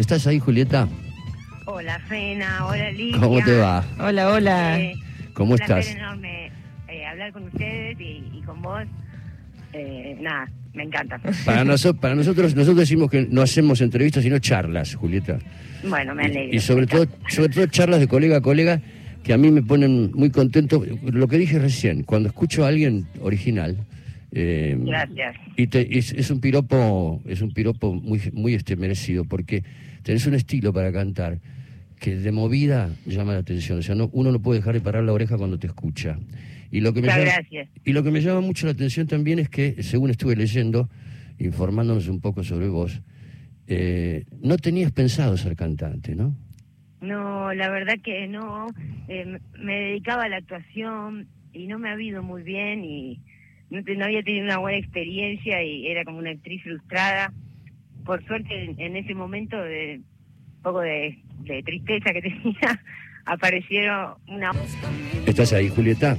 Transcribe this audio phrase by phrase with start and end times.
[0.00, 0.88] ¿Estás ahí, Julieta?
[1.66, 2.66] Hola, Fena.
[2.66, 3.20] Hola, Lidia.
[3.20, 3.84] ¿Cómo te va?
[3.98, 4.80] Hola, hola.
[4.80, 4.94] Eh,
[5.34, 5.94] ¿Cómo un placer estás?
[5.96, 6.50] enorme
[6.88, 8.82] eh, hablar con ustedes y, y con vos.
[9.74, 11.18] Eh, nada, me encanta.
[11.44, 15.38] Para, noso- para nosotros, nosotros decimos que no hacemos entrevistas, sino charlas, Julieta.
[15.86, 16.52] Bueno, me alegro.
[16.54, 17.28] Y, y sobre todo, encanta.
[17.30, 18.80] sobre todo charlas de colega a colega
[19.22, 20.82] que a mí me ponen muy contento.
[21.04, 23.76] Lo que dije recién, cuando escucho a alguien original.
[24.32, 25.36] eh, Gracias.
[25.56, 29.62] Y te- es, es un piropo, es un piropo muy, muy este, merecido, porque
[30.02, 31.38] tenés un estilo para cantar
[31.98, 33.78] que de movida llama la atención.
[33.78, 36.18] O sea, no, uno no puede dejar de parar la oreja cuando te escucha.
[36.70, 37.68] Y lo que me Muchas llama, gracias.
[37.84, 40.88] y lo que me llama mucho la atención también es que, según estuve leyendo,
[41.38, 43.02] informándonos un poco sobre vos,
[43.66, 46.34] eh, no tenías pensado ser cantante, ¿no?
[47.00, 48.66] No, la verdad que no.
[49.08, 53.20] Eh, me dedicaba a la actuación y no me ha ido muy bien y
[53.70, 57.32] no, te- no había tenido una buena experiencia y era como una actriz frustrada.
[58.04, 60.00] Por suerte, en, en ese momento de
[60.56, 62.82] un poco de, de tristeza que tenía,
[63.26, 64.52] aparecieron una...
[65.26, 66.16] ¿Estás ahí, Julieta?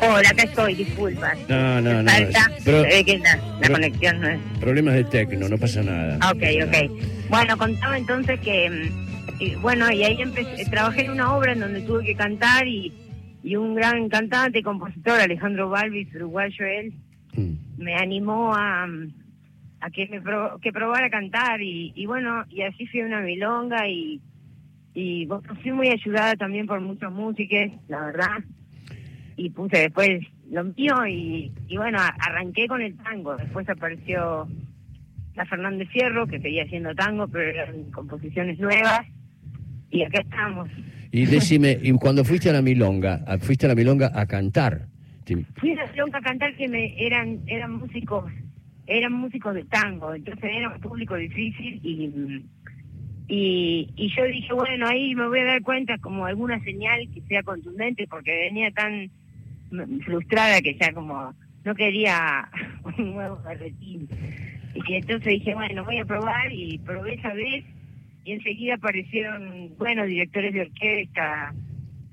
[0.00, 1.32] Hola, acá estoy, disculpa.
[1.48, 2.10] No, no, no.
[2.10, 4.40] Falta, Pero- se ve que la, la pero- conexión no es...
[4.60, 6.18] Problemas de tecno, no pasa nada.
[6.20, 7.28] Ah, Ok, ok.
[7.30, 11.60] Bueno, contaba entonces que, mm, y bueno, y ahí empecé, trabajé en una obra en
[11.60, 12.92] donde tuve que cantar y,
[13.42, 16.92] y un gran cantante y compositor, Alejandro Balvis, uruguayo él,
[17.34, 17.52] Mm.
[17.82, 19.12] me animó a, mm,
[19.80, 23.20] a que me pro- que probara cantar y, y bueno, y así fui a una
[23.20, 24.20] milonga y,
[24.94, 28.38] y bueno, fui muy ayudada también por muchos músicos, la verdad,
[29.36, 34.48] y puse después lo mío y, y bueno, arranqué con el tango, después apareció
[35.36, 39.02] la Fernández Fierro, que seguía haciendo tango, pero eran composiciones nuevas,
[39.90, 40.68] y acá estamos.
[41.12, 44.86] Y decime, y cuando fuiste a la milonga, fuiste a la milonga a cantar,
[45.60, 48.32] Fui a la milonga a cantar que me eran eran músicos,
[48.88, 52.44] eran músicos de tango, entonces era un público difícil y
[53.30, 57.42] y, yo dije, bueno, ahí me voy a dar cuenta como alguna señal que sea
[57.42, 59.10] contundente, porque venía tan
[60.06, 62.48] frustrada que ya como no quería
[62.98, 64.08] un nuevo berretín.
[64.88, 67.64] Y entonces dije, bueno, voy a probar y probé esa vez
[68.24, 71.52] y enseguida aparecieron, bueno, directores de orquesta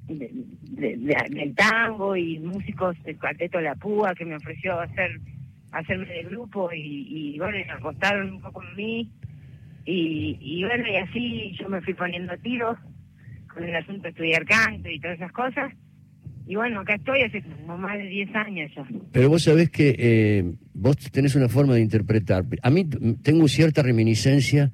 [0.09, 0.31] de-
[0.71, 5.11] de- de- del tango y músicos del cuarteto La Púa que me ofreció hacer
[5.79, 9.11] hacerme de grupo y, y bueno, y apostaron un poco en mí
[9.85, 12.77] y, y bueno, y así yo me fui poniendo a tiros
[13.53, 15.73] con el asunto de estudiar canto y todas esas cosas.
[16.47, 18.85] Y bueno, acá estoy hace como más de 10 años ya.
[19.11, 22.45] Pero vos sabés que eh, vos tenés una forma de interpretar.
[22.61, 22.87] A mí
[23.23, 24.71] tengo cierta reminiscencia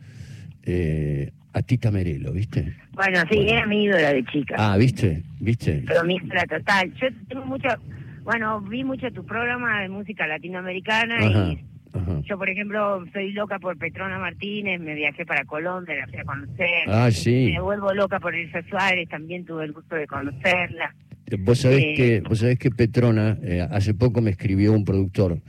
[0.64, 2.76] eh, a Tita Merelo, ¿viste?
[2.92, 4.56] Bueno, sí, era mi ídola de chica.
[4.58, 5.24] Ah, ¿viste?
[5.40, 5.84] ¿Viste?
[5.88, 6.94] pero mi ídola total.
[6.96, 7.80] Yo tengo mucha,
[8.24, 12.22] bueno, vi mucho tu programa de música latinoamericana Ajá, y ajá.
[12.24, 16.24] yo, por ejemplo, soy loca por Petrona Martínez, me viajé para Colombia, la fui a
[16.24, 16.84] conocer.
[16.88, 17.52] Ah, sí.
[17.54, 20.94] Me vuelvo loca por Elsa Suárez, también tuve el gusto de conocerla.
[21.28, 24.84] Eh, Vos sabés Eh, que vos sabés que Petrona eh, hace poco me escribió un
[24.84, 25.40] productor,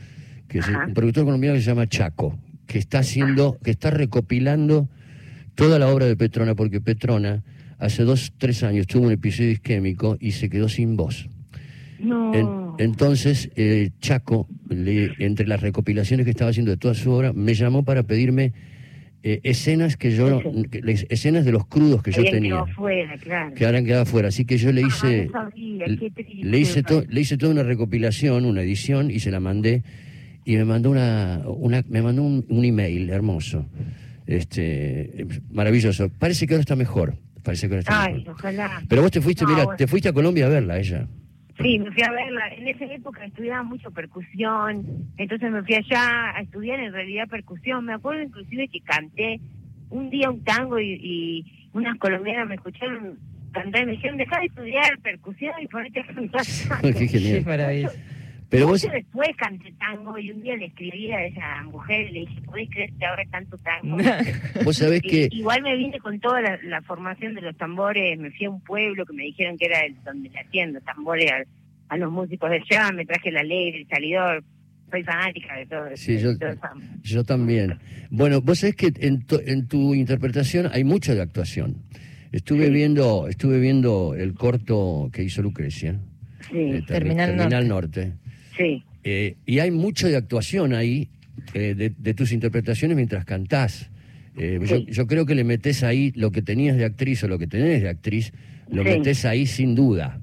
[0.49, 4.88] que es un productor colombiano que se llama Chaco, que está haciendo, que está recopilando
[5.56, 7.43] toda la obra de Petrona, porque Petrona
[7.78, 11.28] hace dos, tres años tuvo un episodio isquémico y se quedó sin voz.
[11.99, 12.35] No.
[12.35, 17.33] En- entonces, eh, Chaco, le- entre las recopilaciones que estaba haciendo de toda su obra,
[17.33, 18.53] me llamó para pedirme
[19.25, 20.63] eh, escenas que yo, Sí.
[20.69, 23.55] que- les- escenas de los crudos que yo Habían tenía, quedado fuera, claro.
[23.55, 24.27] que ahora quedado afuera.
[24.29, 26.39] Así que yo le Ah, hice, no sabía, qué triste.
[26.45, 29.85] le hice, to- le hice toda una recopilación, una edición, y se la mandé,
[30.45, 33.65] y me mandó una, una me mandó un, un email hermoso,
[34.27, 36.09] este, maravilloso.
[36.19, 37.15] Parece que ahora está mejor,
[37.45, 38.35] parece que ahora está Ay, mejor.
[38.35, 38.83] ojalá.
[38.89, 39.77] Pero vos te fuiste, No, mira, bueno.
[39.77, 41.07] te fuiste a Colombia a verla, ella.
[41.61, 42.49] Sí, me fui a verla.
[42.49, 47.85] En esa época estudiaba mucho percusión, entonces me fui allá a estudiar en realidad percusión.
[47.85, 49.41] Me acuerdo inclusive que canté
[49.91, 53.19] un día un tango y, y unas colombianas me escucharon
[53.53, 56.43] cantar y me dijeron, deja de estudiar percusión y ponete a cantar.
[56.83, 57.39] Qué genial.
[57.39, 57.91] Qué maravilla.
[58.53, 62.21] Pero vos, después canté tango y un día le escribí a esa mujer y le
[62.21, 63.97] dije, ¿podés creer que ahora canto tango?
[64.65, 65.29] vos sabés que...
[65.33, 68.61] Igual me vine con toda la, la formación de los tambores, me fui a un
[68.61, 72.12] pueblo que me dijeron que era el donde le hacían los tambores a, a los
[72.12, 74.44] músicos de allá, me traje la alegre, el salidor,
[74.91, 76.61] soy fanática de todo Sí, de yo- todo eso.
[77.03, 77.79] Yo también.
[78.11, 81.76] Bueno, vos sabés que en, tu- en tu interpretación hay mucho de actuación.
[82.32, 82.73] Estuve Sí.
[82.73, 85.99] viendo, estuve viendo el corto que hizo Lucrecia,
[86.50, 88.12] Sí, eh, Terminal Terminal Norte,
[88.62, 91.09] sí, Eh, y hay mucho de actuación ahí,
[91.55, 93.91] eh, de, de tus interpretaciones mientras cantás.
[94.37, 94.87] Eh, yo, Sí.
[94.88, 97.82] yo creo que le metés ahí lo que tenías de actriz o lo que tenés
[97.82, 98.32] de actriz,
[98.70, 98.88] lo Sí.
[98.91, 100.20] metés ahí sin duda.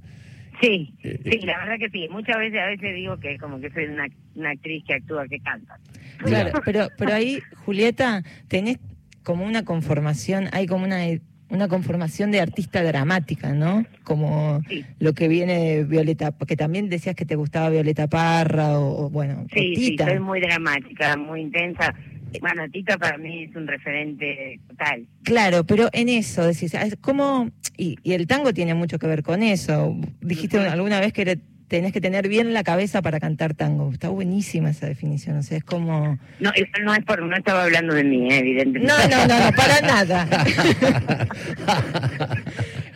[0.61, 2.07] sí, Eh, sí, la verdad que sí.
[2.09, 5.39] Muchas veces, a veces digo que como que soy una, una actriz que actúa, que
[5.39, 5.77] canta.
[6.17, 8.77] Claro, pero, pero ahí, Julieta, tenés
[9.23, 11.05] como una conformación, hay como una
[11.49, 13.85] una conformación de artista dramática, ¿no?
[14.03, 14.61] Como
[14.99, 19.45] lo que viene de Violeta, porque también decías que te gustaba Violeta Parra o, bueno,
[19.53, 20.05] sí, Tita.
[20.05, 21.93] Sí, soy muy dramática, muy intensa.
[22.41, 25.07] Bueno, Tita para mí es un referente total.
[25.23, 27.49] Claro, pero en eso, decís, ah, ¿cómo?
[27.75, 29.97] Y, y el tango tiene mucho que ver con eso.
[30.21, 33.91] Dijiste alguna vez que tenés que tener bien la cabeza para cantar tango.
[33.93, 36.17] Está buenísima esa definición, o sea, es como...
[36.39, 36.51] No,
[36.83, 38.87] no es por, no estaba hablando de mí, eh, evidentemente.
[38.87, 40.27] No, no, no, no, para nada.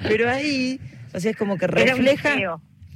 [0.03, 0.79] Pero ahí,
[1.13, 2.35] o sea, es como que refleja...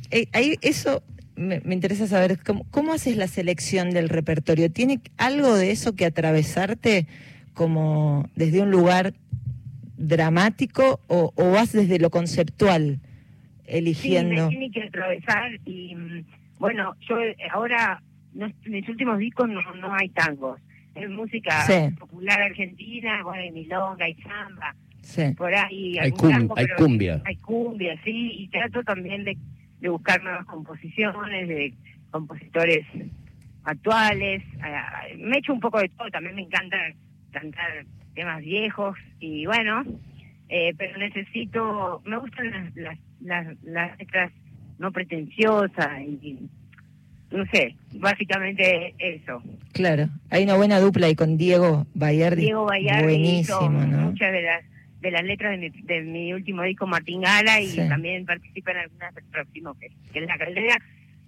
[0.10, 1.04] Eh, ahí eso
[1.36, 4.72] me, interesa saber, ¿cómo, ¿cómo haces la selección del repertorio?
[4.72, 7.08] ¿Tiene algo de eso que atravesarte
[7.54, 9.14] como desde un lugar
[9.98, 13.00] dramático o, o vas desde lo conceptual?
[13.68, 14.36] Eligiendo.
[14.36, 16.26] Sí, me tiene que atravesar y mm,
[16.60, 18.02] bueno, yo eh, ahora
[18.36, 20.60] en mis últimos discos no, no hay tangos,
[20.96, 21.66] es música
[22.00, 24.76] popular argentina, bueno, hay milonga, hay samba,
[25.38, 26.12] por ahí hay, hay
[26.78, 27.22] cumbia.
[27.26, 29.38] Hay cumbia, sí, y trato también de,
[29.80, 31.74] de buscar nuevas composiciones de
[32.12, 32.86] compositores
[33.64, 34.44] actuales,
[35.18, 36.78] me echo un poco de todo, también me encanta
[37.32, 37.86] cantar
[38.16, 39.84] temas viejos y bueno,
[40.50, 42.98] eh, pero necesito, me gustan las, las
[43.28, 44.32] las, las letras
[44.80, 46.50] no pretenciosas y,
[47.32, 49.42] no sé, básicamente eso.
[49.74, 52.42] Claro, hay una buena dupla ahí con Diego Bayardi.
[52.42, 54.10] Diego Bayardi buenísimo, ¿no?
[54.10, 54.64] muchas de las
[55.02, 58.78] de las letras de mi, de mi último disco Martín Gala y también participa en
[58.78, 60.76] algunas del próximo que, que es La Caldera,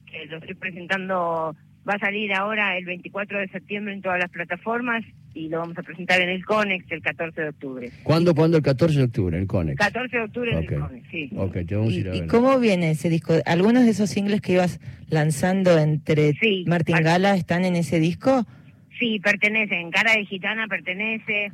[0.08, 1.56] que lo estoy presentando
[1.88, 5.04] Va a salir ahora el 24 de septiembre en todas las plataformas
[5.34, 7.92] y lo vamos a presentar en el CONEX el 14 de octubre.
[8.04, 9.78] ¿Cuándo, ¿cuándo el 14 de octubre en el CONEX?
[9.78, 11.30] 14 de octubre en el CONEX, sí.
[11.36, 12.24] Ok, te vamos a ir a ver.
[12.24, 13.34] ¿Y cómo viene ese disco?
[13.46, 14.80] ¿Algunos de esos singles que ibas
[15.10, 16.34] lanzando entre
[16.66, 18.46] Martín Gala están en ese disco?
[19.00, 19.92] Sí, pertenecen.
[19.92, 21.52] Cara de Gitana pertenece.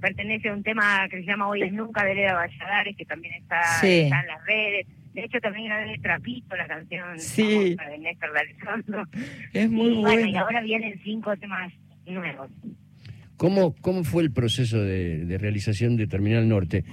[0.00, 3.34] Pertenece a un tema que se llama Hoy es Nunca de Leda Valladares, que también
[3.34, 4.86] está, está en las redes
[5.16, 7.74] de hecho, también era de Trapito la canción sí.
[7.74, 9.04] de Néstor Alessandro.
[9.54, 10.26] Es muy y, bueno.
[10.26, 11.72] Y ahora vienen cinco temas
[12.04, 12.50] nuevos.
[13.36, 16.84] ¿Cómo, cómo fue el proceso de, realización de Terminal Norte?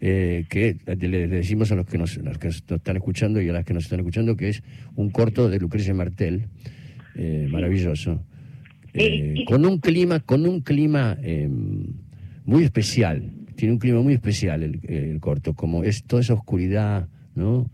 [0.00, 3.52] Eh, que le, decimos a los que, nos, los que nos están escuchando y a
[3.52, 4.64] las que nos están escuchando que es
[4.96, 6.48] un corto de Lucrecia Martel,
[7.14, 8.20] eh, maravilloso,
[8.94, 11.86] eh, con un clima, con un clima em,
[12.44, 17.08] muy especial, tiene un clima muy especial el, el corto, como es toda esa oscuridad,
[17.36, 17.70] ¿no?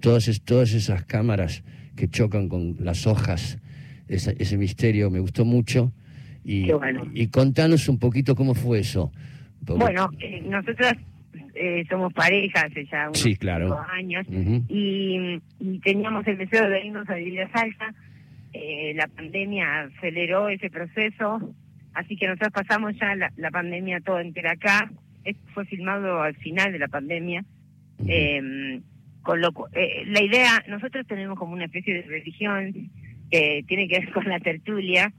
[0.00, 1.64] todas, todas esas cámaras
[1.96, 3.58] que chocan con las hojas,
[4.06, 5.92] ese misterio me gustó mucho.
[6.44, 6.70] Y,
[7.14, 9.10] y contanos un poquito cómo fue eso.
[9.62, 10.92] Bueno, eh, nosotros
[11.54, 13.78] eh, somos pareja hace ya unos sí, claro.
[13.90, 14.26] años
[14.68, 15.40] y,
[15.82, 17.94] teníamos el deseo de irnos a vivir a Salta.
[18.52, 21.54] Eh, la pandemia aceleró ese proceso,
[21.94, 24.90] así que nosotros pasamos ya la, la pandemia todo entera acá.
[25.24, 27.44] Esto fue filmado al final de la pandemia
[28.06, 28.80] eh,
[29.22, 32.90] con lo, eh, la idea, nosotros tenemos como una especie de religión
[33.30, 35.12] que tiene que ver con la tertulia,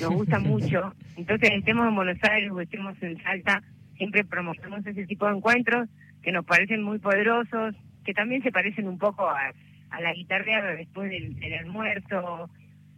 [0.00, 3.62] nos gusta mucho, entonces estemos en Buenos Aires o estemos en Salta,
[3.96, 5.88] siempre promovemos ese tipo de encuentros
[6.22, 9.52] que nos parecen muy poderosos, que también se parecen un poco a,
[10.00, 12.48] la guitarra después del, almuerzo,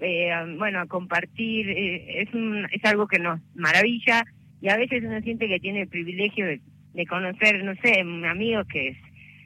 [0.00, 4.25] eh, bueno, a compartir, eh, es, un, es algo que nos maravilla
[4.61, 6.61] y a veces uno siente que tiene el privilegio de,
[6.94, 8.96] de conocer, no sé, amigos que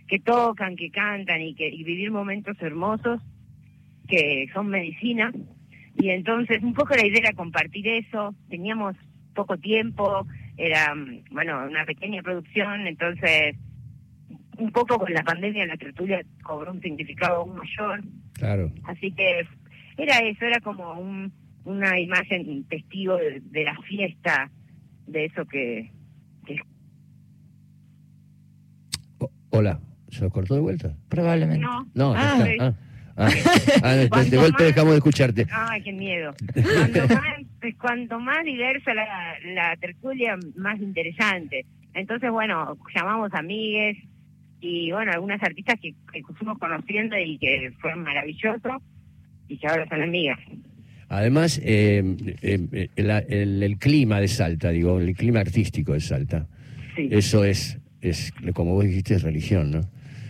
[0.07, 3.21] que tocan, que cantan y que vivir momentos hermosos
[4.09, 5.33] que son medicina.
[5.99, 8.97] Y entonces un poco la idea era compartir eso, teníamos
[9.35, 10.27] poco tiempo,
[10.57, 10.95] era,
[11.31, 13.57] bueno, una pequeña producción, entonces
[14.59, 18.03] un poco con la pandemia la tertulia cobró un significado aún mayor.
[18.33, 18.73] Claro.
[18.85, 19.47] Así que
[19.97, 21.33] era eso, era como un,
[21.65, 24.51] una imagen testigo de, la fiesta,
[25.07, 25.91] de eso que...
[26.47, 26.61] que...
[29.51, 29.81] Hola.
[30.09, 30.97] ¿Se lo cortó de vuelta?
[31.09, 31.67] Probablemente.
[31.67, 31.87] No.
[31.95, 32.75] No, ah, ah,
[33.17, 33.29] ah,
[33.83, 35.47] ah de, vuelta dejamos de escucharte.
[35.51, 36.35] Ay, qué miedo.
[36.55, 41.67] Cuanto más, cuanto más diversa la, la tertulia, más interesante.
[41.95, 43.97] Entonces, bueno, llamamos amigues
[44.61, 48.83] y, bueno, algunas artistas que, que fuimos conociendo y que fueron maravillosos
[49.49, 50.39] y que ahora son amigas.
[51.09, 52.03] Además, eh,
[52.43, 56.49] eh, el, el, clima de Salta, digo, el clima artístico de Salta,
[56.97, 57.09] sí.
[57.13, 59.81] eso es, es, como vos dijiste, es religión, ¿no?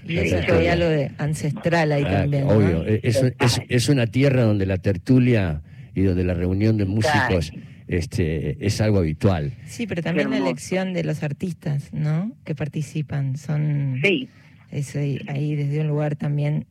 [0.08, 2.44] Y eso hay algo de ancestral ahí ah, también.
[2.44, 3.22] Obvio, es,
[3.68, 5.62] es, una tierra donde la tertulia
[5.94, 7.52] y donde la reunión de músicos
[7.88, 9.52] este, es algo habitual.
[9.66, 12.32] Sí, pero también la elección de los artistas, ¿no?
[12.44, 13.36] Que participan.
[13.36, 14.00] Son.
[14.02, 14.28] Sí.
[14.70, 16.66] Es ahí, desde un lugar también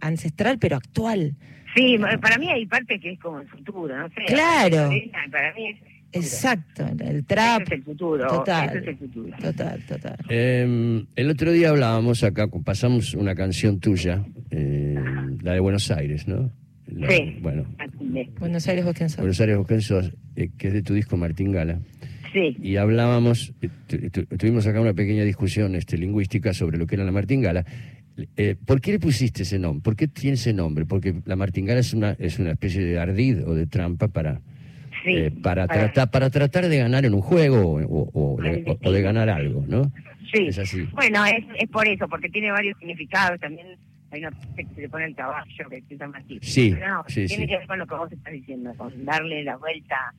[0.00, 1.36] ancestral, pero actual.
[1.74, 4.24] Sí, para mí hay parte que es como el futuro, no sé.
[4.26, 4.90] Claro.
[5.30, 5.78] Para mí
[6.12, 7.62] Exacto, el trap.
[7.62, 8.26] es el futuro.
[8.26, 8.76] Total.
[8.76, 9.36] es el futuro.
[9.40, 10.16] Total, total.
[10.28, 14.96] Em, el otro día hablábamos acá, pasamos una canción tuya, eh,
[15.42, 16.50] la de Buenos Aires, ¿no?
[16.86, 17.38] sí.
[17.40, 17.64] Bueno.
[18.38, 19.18] Buenos Aires, vos quién sos.
[19.18, 21.80] Buenos Aires, vos quién sos, eh, que es de tu disco Martín Gala.
[22.32, 22.56] Sí.
[22.62, 27.12] Y hablábamos, eh, tuvimos acá una pequeña discusión este, lingüística sobre lo que era la
[27.12, 27.64] martingala.
[28.36, 29.82] Eh, ¿Por qué le pusiste ese nombre?
[29.82, 30.84] ¿Por qué tiene ese nombre?
[30.84, 34.40] Porque la martingala es una, es una especie de ardid o de trampa para,
[35.04, 39.92] eh, para, Tratar, para tratar de ganar en un juego o, de, ganar algo, ¿no?
[40.32, 40.46] Sí.
[40.46, 40.88] Es así.
[40.92, 43.38] Bueno, es, es por eso, porque tiene varios significados.
[43.40, 43.76] También
[44.10, 46.38] hay una que se le pone el caballo que se llama así.
[46.42, 50.14] Sí, no, tiene que ver con lo que vos estás diciendo, con darle la vuelta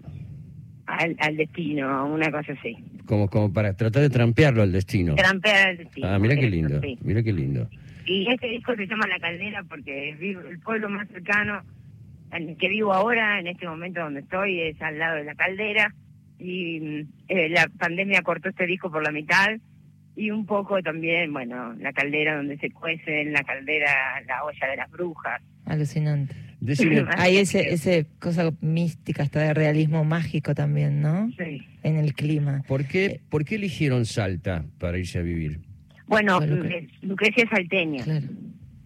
[0.86, 2.76] al, destino, una cosa así.
[3.06, 5.16] Como, como para tratar de trampearlo al destino.
[5.16, 6.08] Trampear al destino.
[6.08, 7.70] Ah, mira qué lindo, mira qué lindo.
[8.06, 11.64] Y este disco se llama La Caldera porque el pueblo más cercano
[12.38, 15.94] el que vivo ahora, en este momento donde estoy, es al lado de la caldera.
[16.40, 19.50] Y eh, la pandemia cortó este disco por la mitad.
[20.16, 24.68] Y un poco también, bueno, la caldera donde se cuece, en la caldera la olla
[24.68, 25.42] de las brujas.
[25.66, 26.36] Alucinante.
[27.18, 31.30] Hay ese, ese cosa mística, hasta de realismo mágico también, ¿no?
[31.38, 31.62] Sí.
[31.84, 32.64] En el clima.
[32.68, 35.60] ¿Por qué, eh, ¿por qué eligieron Salta para irse a vivir?
[36.08, 36.40] Bueno,
[37.02, 38.06] Lucrecia es salteña.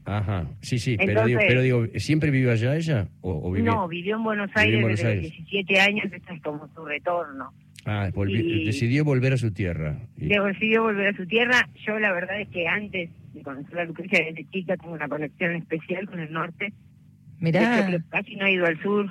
[0.07, 3.09] Ajá, sí, sí, pero, digo, pero digo, ¿siempre vivió allá ella?
[3.19, 3.73] O, vivió?
[3.73, 7.51] No, vivió en Buenos Aires desde 17 años, este es como su retorno.
[7.85, 9.97] Ah, decidió volver a su tierra.
[10.15, 11.69] Decidió volver a su tierra.
[11.85, 15.55] Yo la verdad es que antes de conocer a Lucrecia desde chica tengo una conexión
[15.55, 16.73] especial con el norte
[17.39, 18.01] Mirá.
[18.09, 19.09] casi no he ido al sur.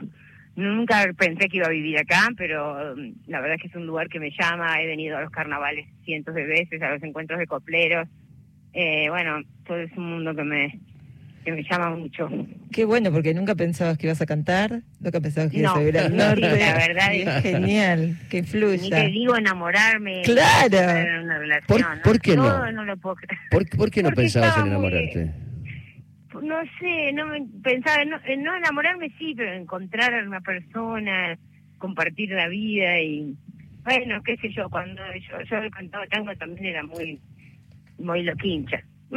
[0.57, 3.87] Nunca pensé que iba a vivir acá, pero mm, la verdad es que es un
[3.87, 4.81] lugar que me llama.
[4.81, 8.09] He venido a los carnavales cientos de veces, a los encuentros de copleros.
[8.79, 10.81] Eh, bueno, todo es un mundo que me
[11.47, 12.29] que me llama mucho.
[12.73, 15.99] Qué bueno, porque nunca pensabas que ibas a cantar, nunca pensabas que ibas a vivir
[15.99, 16.41] al norte.
[16.41, 18.83] la verdad es genial, que fluya.
[18.83, 20.23] Ni te digo enamorarme.
[20.25, 20.77] Claro.
[20.77, 22.73] En una relación, ¿Por, qué no?
[22.73, 23.41] no lo puedo creer.
[23.51, 25.33] ¿Por, qué no pensabas en enamorarte?
[26.43, 31.39] no sé, no me pensaba, no, no enamorarme sí, pero encontrar a una persona,
[31.79, 33.37] compartir la vida y
[33.85, 37.21] bueno, qué sé yo, cuando yo, yo cantaba tango también era muy,
[37.99, 38.83] muy loquincha.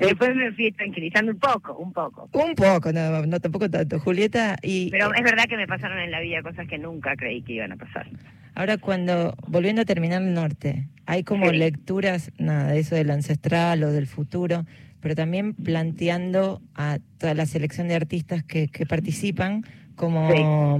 [0.00, 2.28] Después me fui tranquilizando un poco, un poco.
[2.32, 4.56] Un poco, no, no tampoco tanto, Julieta.
[4.62, 7.54] Y, Pero es verdad que me pasaron en la vida cosas que nunca creí que
[7.54, 8.08] iban a pasar.
[8.54, 13.82] Ahora, cuando, volviendo a terminar el norte, hay como lecturas, nada, de eso del ancestral
[13.84, 14.64] o del futuro,
[15.00, 19.64] pero también planteando a toda la selección de artistas que, que participan
[19.96, 20.78] como...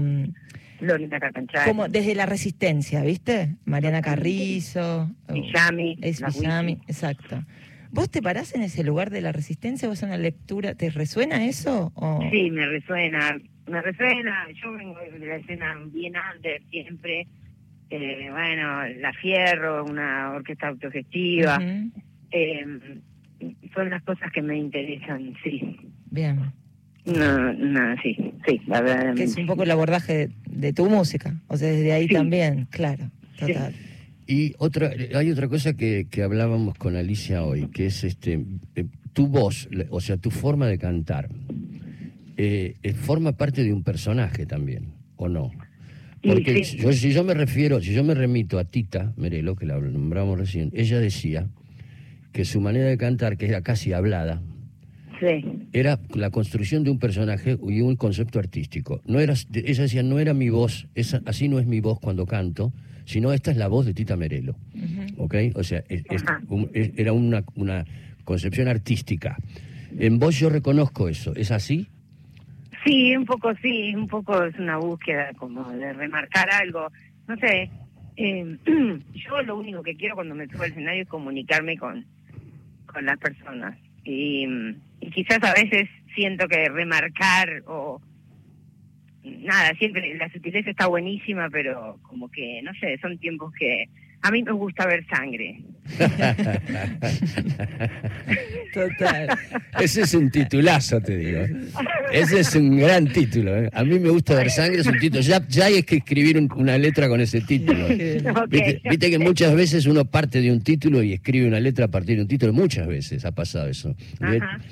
[0.85, 3.57] Mm, como desde la resistencia, ¿viste?
[3.65, 5.11] Mariana Carrizo.
[5.29, 5.99] Villami.
[6.03, 7.43] Es Villami, exacto.
[7.91, 10.75] ¿Vos te parás en ese lugar de la resistencia o es una lectura?
[10.75, 11.93] ¿Te resuena eso?
[11.95, 12.21] O?
[12.33, 13.39] Sí, me resuena.
[13.71, 14.47] Me resuena.
[14.63, 17.27] Yo vengo de la escena bien under siempre.
[17.91, 21.59] Eh, bueno, La Fierro, una orquesta autogestiva.
[22.33, 22.67] eh,
[23.75, 25.77] son las cosas que me interesan, sí.
[26.11, 26.53] Bien.
[27.05, 29.15] No, no, sí, sí, la verdad.
[29.15, 33.11] Que es un poco el abordaje de, tu música, o sea, desde ahí también, claro,
[33.39, 33.75] total.
[34.27, 38.43] Y otra, hay otra cosa que, que hablábamos con Alicia hoy, que es este,
[38.75, 41.29] eh, tu voz, o sea, tu forma de cantar,
[42.39, 45.51] eh, eh, forma parte de un personaje también, ¿o no?
[46.23, 50.39] Porque si yo me refiero, si yo me remito a Tita Merelo, que la nombramos
[50.39, 51.49] recién, ella decía
[52.33, 54.43] que su manera de cantar, que era casi hablada,
[55.73, 59.01] era la construcción de un personaje y un concepto artístico.
[59.07, 62.27] No era, ella decía, no era mi voz, esa, así no es mi voz cuando
[62.27, 62.73] canto,
[63.05, 64.57] sino esta es la voz de Tita Merelo.
[65.19, 65.35] ¿Ok?
[65.55, 67.85] O sea, era una, una
[68.25, 69.37] concepción artística.
[69.99, 71.87] En vos yo reconozco eso, ¿es así?
[72.85, 76.89] Sí, un poco sí, un poco es una búsqueda como de remarcar algo.
[77.27, 77.71] No sé,
[78.17, 78.59] eh,
[79.15, 82.05] yo lo único que quiero cuando me subo al escenario es comunicarme con,
[82.87, 83.79] con las personas.
[84.05, 84.47] Y,
[85.13, 88.01] quizás a veces siento que remarcar o
[89.23, 93.89] nada, siempre la sutileza está buenísima, pero como que, no sé, son tiempos que
[94.25, 95.61] a mí me gusta ver sangre.
[98.73, 99.29] Total.
[99.79, 101.41] Ese es un titulazo, te digo.
[102.11, 103.55] Ese es un gran título.
[103.55, 103.69] ¿eh?
[103.71, 105.21] A mí me gusta ver sangre, es un título.
[105.21, 107.87] Ya, ya hay que escribir una letra con ese título.
[108.49, 112.17] ¿Viste, que muchas veces uno parte de un título y escribe una letra a partir
[112.17, 112.55] de un título.
[112.55, 113.95] Muchas veces ha pasado eso.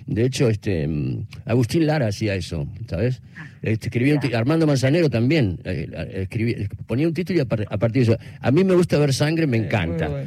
[0.06, 3.20] De, hecho, este mm, Agustín Lara hacía eso, ¿sabes?
[3.62, 8.18] Este, escribía Armando Manzanero también eh, ponía un título y a, partir de eso.
[8.40, 10.10] A mí me gusta ver sangre, me encanta.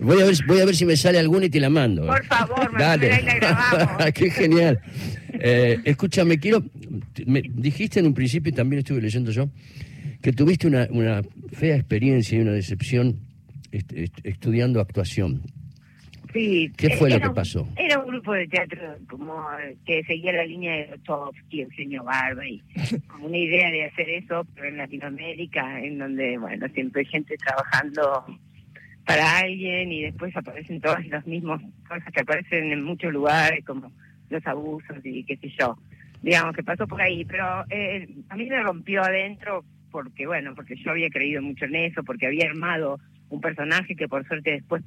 [0.00, 2.06] Voy a ver, voy a ver si me sale alguna y te la mando.
[2.06, 3.20] Por favor, me Dale.
[3.20, 4.10] Y la grabamos.
[4.14, 4.80] Qué genial.
[5.34, 6.64] Eh, escúchame, quiero.
[7.24, 9.48] Me dijiste en un principio, y también estuve leyendo yo,
[10.20, 13.20] que tuviste una, una fea experiencia y una decepción
[14.24, 15.42] estudiando actuación.
[16.32, 16.72] Sí.
[16.76, 17.68] ¿Qué fue lo que pasó?
[17.76, 19.34] Era un grupo de teatro como
[19.84, 21.00] que seguía la línea de
[21.50, 22.62] el señor Barba, y
[23.08, 27.36] como una idea de hacer eso, pero en Latinoamérica, en donde, bueno, siempre hay gente
[27.36, 28.24] trabajando
[29.04, 33.92] para alguien y después aparecen todas las mismas cosas que aparecen en muchos lugares, como
[34.30, 35.76] los abusos y qué sé yo.
[36.22, 40.76] Digamos que pasó por ahí, pero eh, a mí me rompió adentro porque, bueno, porque
[40.76, 42.98] yo había creído mucho en eso, porque había armado
[43.28, 44.82] un personaje que por suerte después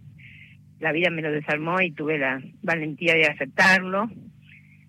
[0.80, 4.10] la vida me lo desarmó y tuve la valentía de aceptarlo.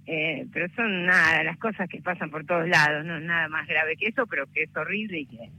[0.07, 3.97] Eh, pero son nada, las cosas que pasan por todos lados, no nada más grave
[3.97, 5.51] que eso, pero que es horrible y que,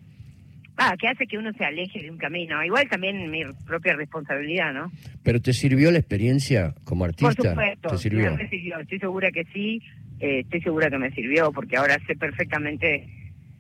[0.78, 2.64] ah, que hace que uno se aleje de un camino.
[2.64, 4.90] Igual también mi propia responsabilidad, ¿no?
[5.24, 7.36] ¿Pero te sirvió la experiencia como artista?
[7.36, 8.36] Por supuesto, ¿Te sirvió?
[8.38, 8.80] Me sirvió.
[8.80, 9.82] Estoy segura que sí,
[10.22, 13.06] eh, estoy segura que me sirvió, porque ahora sé perfectamente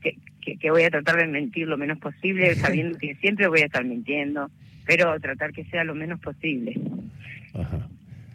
[0.02, 3.66] que, que voy a tratar de mentir lo menos posible, sabiendo que siempre voy a
[3.66, 4.50] estar mintiendo
[4.88, 6.79] pero tratar que sea lo menos posible.
[7.53, 7.88] Ajá.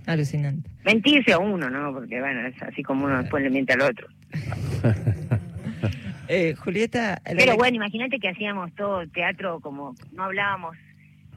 [0.06, 0.68] Alucinante.
[0.84, 1.92] Mentirse a uno, ¿no?
[1.92, 4.06] Porque bueno, es así como uno después le miente al otro.
[6.28, 7.20] eh, Julieta...
[7.24, 10.76] Pero bueno, imagínate que hacíamos todo teatro como no hablábamos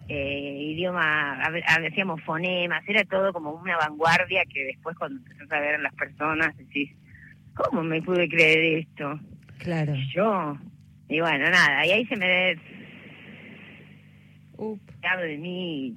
[0.08, 1.42] eh, idioma,
[1.90, 5.94] hacíamos fonemas, era todo como una vanguardia que después cuando empezás a ver a las
[5.94, 6.92] personas decís,
[7.56, 9.20] ¿cómo me pude creer esto?
[9.58, 9.94] Claro.
[10.14, 10.58] Yo.
[11.08, 12.56] Y bueno, nada, y ahí se me
[14.58, 15.96] de mí,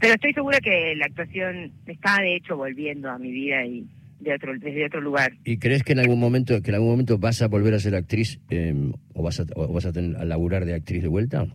[0.00, 3.86] Pero estoy segura que la actuación está de hecho volviendo a mi vida y
[4.20, 5.32] de otro, desde otro lugar.
[5.44, 7.94] ¿Y crees que en algún momento, que en algún momento vas a volver a ser
[7.94, 11.46] actriz em, o vas a, vas a tener a laburar de actriz de vuelta?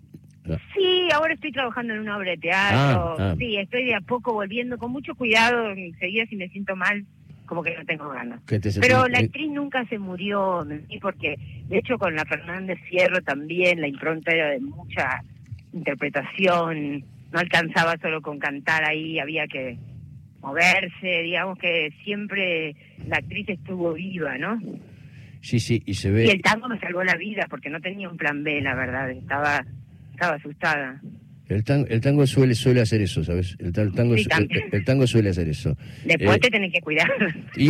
[0.76, 2.78] Sí, ahora estoy trabajando en una obra de teatro.
[2.78, 3.36] Ah, ah.
[3.38, 5.72] Sí, estoy de a poco volviendo con mucho cuidado.
[5.72, 7.04] Enseguida si me siento mal,
[7.46, 8.42] como que no tengo ganas.
[8.46, 10.66] Pero la actriz nunca se murió,
[11.02, 11.36] porque
[11.68, 15.24] de hecho con la Fernández Fierro también la impronta era de mucha
[15.76, 19.78] interpretación, no alcanzaba solo con cantar ahí, había que
[20.42, 22.76] moverse, digamos que siempre
[23.08, 24.60] la actriz estuvo viva, ¿no?
[25.42, 26.26] Sí, sí, y se ve...
[26.26, 29.12] Y el tango me salvó la vida porque no tenía un plan B, la verdad,
[29.12, 29.64] estaba,
[30.12, 31.02] estaba asustada.
[31.48, 33.56] El tango, el tango suele suele hacer eso, ¿sabes?
[33.60, 35.78] El, tango, el, tango suele hacer eso.
[36.04, 37.08] Después eh, te tenés que cuidar.
[37.56, 37.70] Y,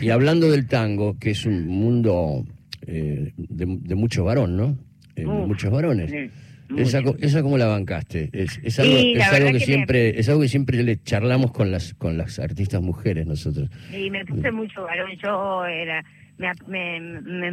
[0.00, 2.44] y, hablando del tango, que es un mundo
[2.86, 4.76] eh, de, de mucho varón, ¿no?
[5.16, 6.30] Muchos varones.
[6.76, 8.30] esa, esa cómo la bancaste.
[8.32, 11.94] Es, es algo, es algo que, siempre es algo que siempre le charlamos con las
[11.94, 13.68] con las artistas mujeres nosotros.
[13.92, 15.10] Y me puse mucho varón.
[15.22, 16.04] Yo era
[16.38, 17.52] me, me,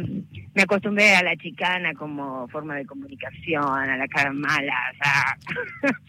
[0.54, 4.74] me, acostumbré a la chicana como forma de comunicación a la cara mala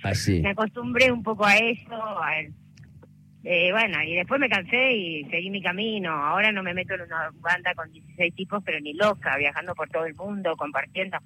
[0.03, 0.41] Así.
[0.43, 2.21] me acostumbré un poco a eso
[3.43, 6.11] eh, bueno, y después me cansé y seguí mi camino.
[6.11, 9.89] Ahora no me meto en una banda con 16 tipos, pero ni loca, viajando por
[9.89, 11.17] todo el mundo, compartiendo.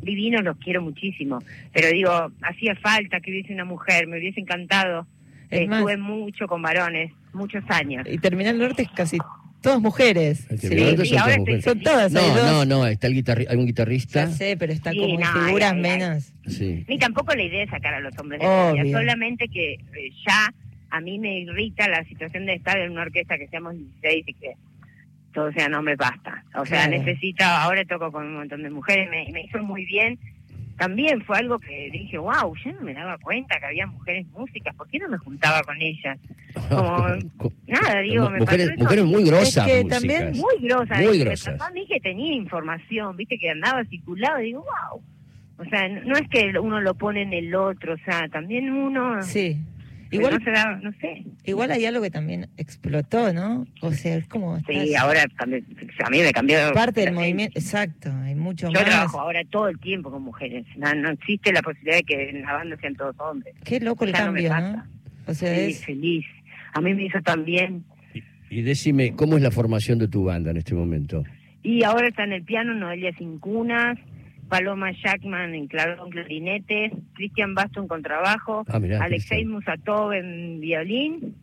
[0.00, 1.38] Divinos, los quiero muchísimo.
[1.72, 5.06] Pero digo, hacía falta que hubiese una mujer, me hubiese encantado.
[5.50, 8.06] Estuve mucho con varones, muchos años.
[8.10, 9.18] Y Terminal Norte es casi
[9.60, 10.48] todas mujeres.
[10.58, 12.10] Sí, ahora son todas.
[12.10, 14.24] No, no, no, está el guitarri algún guitarrista.
[14.24, 16.32] Ya sé, pero está como en figuras menos.
[16.46, 16.84] Sí.
[16.88, 20.52] Ni tampoco la idea es sacar a los hombres de solamente que eh, ya
[20.92, 24.34] a mí me irrita la situación de estar en una orquesta que seamos 16 y
[24.34, 24.52] que
[25.32, 26.44] todos sean hombres, basta.
[26.54, 30.18] O sea, necesito, ahora toco con un montón de mujeres, me, me hizo muy bien.
[30.76, 34.74] También fue algo que dije, wow, yo no me daba cuenta que había mujeres músicas,
[34.74, 36.18] ¿por qué no me juntaba con ellas?
[36.68, 37.06] Como,
[37.66, 39.66] nada, digo, me mujeres, mujeres muy grosas.
[39.66, 41.00] Es que también muy grosas.
[41.00, 41.58] Muy grosas.
[41.58, 45.02] a mí que tenía información, viste, que andaba circulado, digo, wow.
[45.56, 49.22] O sea, no es que uno lo pone en el otro, o sea, también uno...
[49.22, 49.58] Sí
[50.12, 50.42] Igual,
[50.82, 51.24] no, sé.
[51.44, 53.66] Igual hay algo que también explotó, ¿no?
[53.80, 54.60] O sea, es como...
[54.60, 55.46] Sí, ahora a
[56.10, 56.58] mí me cambió...
[56.74, 58.78] Parte del movimiento, exacto, hay mucho más.
[58.78, 60.66] Yo trabajo ahora todo el tiempo con mujeres.
[60.76, 63.54] No, existe la posibilidad de que en la banda sean todos hombres.
[63.64, 64.84] Qué loco el cambio, ¿no?
[65.26, 65.84] O sea, es...
[65.84, 66.26] feliz.
[66.74, 67.84] A mí me hizo también...
[68.12, 68.22] Y,
[68.58, 71.24] y decime, ¿cómo es la formación de tu banda en este momento?
[71.62, 73.98] Y ahora está en el piano Noelia Cincunas,
[74.52, 81.34] Paloma Jackman en clarón clarinete, Cristian Basto en contrabajo, ah, Alexei Musatov en violín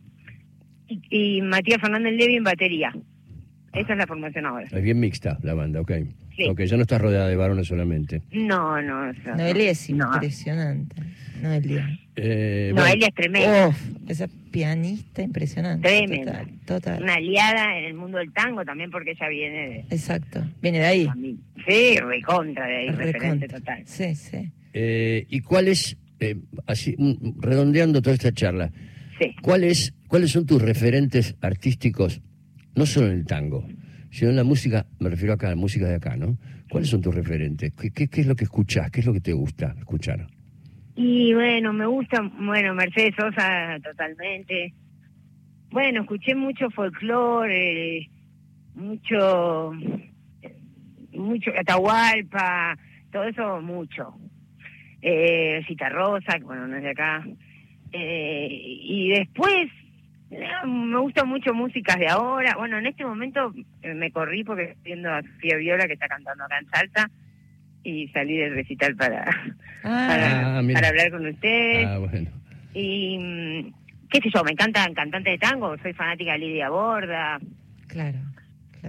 [0.86, 2.94] y, Matías Fernández Levi en batería.
[3.72, 4.68] Esa es la formación ahora.
[4.70, 5.90] Es bien mixta la banda, ok.
[6.48, 8.22] Ok, ya no estás rodeada de varones solamente.
[8.32, 9.12] No, no.
[9.36, 10.96] Noelia es impresionante.
[11.42, 11.98] Noelia.
[12.16, 13.74] Eh, Noelia es tremenda.
[14.08, 15.88] esa pianista impresionante.
[15.88, 16.44] Tremenda.
[16.66, 19.78] Total, Una aliada en el mundo del tango también porque ella viene de...
[19.90, 21.08] Exacto, viene de ahí.
[21.66, 23.82] Sí, recontra de ahí, referente total.
[23.86, 24.50] Sí, sí.
[24.72, 26.94] Eh, ¿Y cuál es eh, así,
[27.38, 28.70] redondeando toda esta charla,
[29.18, 29.34] sí.
[29.40, 32.20] ¿cuáles, ¿cuáles son tus referentes artísticos,
[32.74, 33.66] no solo en el tango,
[34.10, 36.36] sino en la música, me refiero acá a la música de acá, ¿no?
[36.68, 37.72] ¿Cuáles son tus referentes?
[37.72, 38.90] ¿Qué, qué, es lo que escuchás?
[38.90, 40.26] ¿Qué es lo que te gusta escuchar?
[40.96, 44.74] Y bueno, me gusta, bueno, Mercedes Sosa totalmente.
[45.70, 48.08] Bueno, escuché mucho folclore,
[48.74, 49.72] mucho,
[51.12, 52.76] mucho Atahualpa,
[53.12, 54.14] todo eso mucho.
[55.02, 57.24] Eh, Cita Rosa, bueno, no es de acá.
[57.92, 59.68] Eh, y después,
[60.66, 62.54] me gusta mucho músicas de ahora.
[62.56, 66.08] Bueno, en este momento eh, me corrí porque estoy viendo a Sofía Viola que está
[66.08, 67.10] cantando acá en Salta
[67.82, 69.24] y salí del recital para,
[69.84, 70.58] ah.
[70.58, 71.86] ah, para, hablar con ustedes.
[71.86, 72.30] Ah, bueno.
[72.74, 73.72] Y mm,
[74.10, 77.38] qué sé yo, me encantan cantantes de tango, soy fanática de Lidia Borda.
[77.88, 78.18] Claro.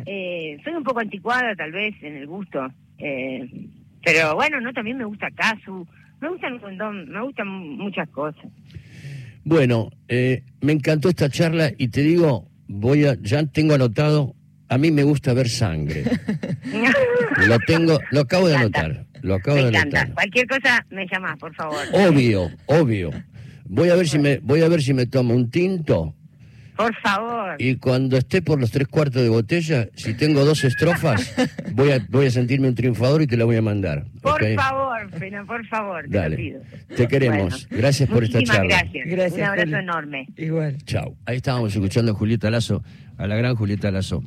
[0.06, 2.66] Eh, soy un poco anticuada tal vez en el gusto,
[2.98, 3.68] eh,
[4.04, 5.86] pero bueno, no también me gusta Casu,
[6.22, 8.46] me gustan un montón, me gustan muchas cosas.
[9.44, 14.36] Bueno, eh, me encantó esta charla y te digo, voy a, ya tengo anotado,
[14.70, 16.04] a mí me gusta ver sangre.
[17.48, 20.14] lo tengo, lo acabo de anotar, lo acabo me de encanta.
[20.14, 21.80] Cualquier cosa me llamas, por favor.
[21.94, 23.12] Obvio, obvio.
[23.66, 26.16] Voy a ver si me, voy a ver si me tomo un tinto
[26.82, 27.56] por favor.
[27.60, 31.34] Y cuando esté por los tres cuartos de botella, si tengo dos estrofas,
[31.74, 34.06] voy a, voy a sentirme un triunfador y te la voy a mandar.
[34.22, 36.62] Por favor, pero por favor, te Lo pido.
[36.96, 37.68] Te queremos.
[37.70, 38.78] gracias por esta charla.
[38.82, 39.08] Gracias.
[39.08, 39.40] gracias.
[39.40, 40.28] Un abrazo enorme.
[40.38, 40.78] Igual.
[40.86, 41.16] Chao.
[41.26, 42.84] Ahí estábamos escuchando a Julieta Lazo,
[43.18, 44.24] a la gran Julieta Lazo.